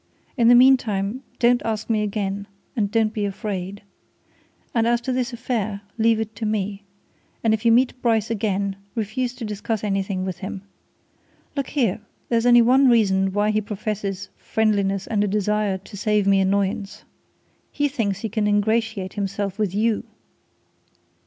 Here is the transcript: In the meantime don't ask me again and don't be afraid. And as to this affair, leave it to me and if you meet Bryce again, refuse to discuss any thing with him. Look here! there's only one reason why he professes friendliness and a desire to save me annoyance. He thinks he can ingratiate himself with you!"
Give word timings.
In 0.35 0.47
the 0.47 0.55
meantime 0.55 1.21
don't 1.37 1.61
ask 1.63 1.87
me 1.87 2.01
again 2.01 2.47
and 2.75 2.89
don't 2.89 3.13
be 3.13 3.23
afraid. 3.23 3.83
And 4.73 4.87
as 4.87 4.99
to 5.01 5.11
this 5.13 5.31
affair, 5.31 5.81
leave 5.95 6.19
it 6.19 6.35
to 6.37 6.45
me 6.47 6.85
and 7.43 7.53
if 7.53 7.65
you 7.67 7.71
meet 7.71 8.01
Bryce 8.01 8.31
again, 8.31 8.77
refuse 8.95 9.35
to 9.35 9.45
discuss 9.45 9.83
any 9.83 10.01
thing 10.01 10.25
with 10.25 10.39
him. 10.39 10.63
Look 11.55 11.67
here! 11.67 12.01
there's 12.29 12.47
only 12.47 12.63
one 12.63 12.89
reason 12.89 13.31
why 13.31 13.51
he 13.51 13.61
professes 13.61 14.29
friendliness 14.37 15.05
and 15.05 15.23
a 15.23 15.27
desire 15.27 15.77
to 15.77 15.95
save 15.95 16.25
me 16.25 16.39
annoyance. 16.41 17.03
He 17.71 17.87
thinks 17.87 18.21
he 18.21 18.27
can 18.29 18.47
ingratiate 18.47 19.13
himself 19.13 19.59
with 19.59 19.75
you!" 19.75 20.03